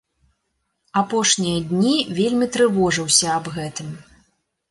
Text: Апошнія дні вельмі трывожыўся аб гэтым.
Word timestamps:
Апошнія 1.01 1.59
дні 1.73 1.91
вельмі 2.19 2.47
трывожыўся 2.55 3.27
аб 3.37 3.45
гэтым. 3.59 3.93